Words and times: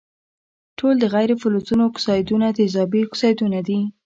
ټول 0.77 0.93
د 0.99 1.03
غیر 1.13 1.29
فلزونو 1.41 1.83
اکسایدونه 1.91 2.47
تیزابي 2.59 2.99
اکسایدونه 3.03 3.59
دي. 3.67 3.79